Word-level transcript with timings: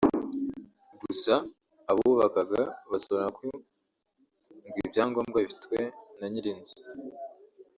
gusa 1.01 1.33
abubakaga 1.91 2.61
basobanuraga 2.91 3.33
ko 3.37 3.43
ngo 4.65 4.75
ibyangombwa 4.85 5.37
bifitwe 5.45 5.77
na 6.17 6.25
nyiri 6.31 6.49
inzu 6.55 6.77